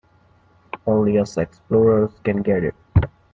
Only 0.87 1.19
us 1.19 1.37
explorers 1.37 2.09
can 2.23 2.41
get 2.41 2.63
it. 2.63 2.75